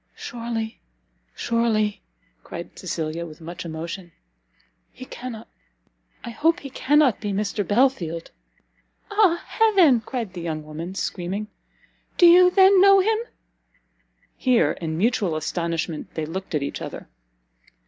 [0.15, 0.81] "Surely,
[1.35, 2.01] surely,"
[2.43, 4.11] cried Cecilia, with much emotion,
[4.91, 5.47] "he cannot
[6.23, 8.31] I hope he cannot be Mr Belfield?"
[9.11, 11.49] "Ah Heaven!" cried the young woman, screaming,
[12.17, 13.19] "do you then know him?"
[14.35, 17.07] Here, in mutual astonishment, they looked at each other.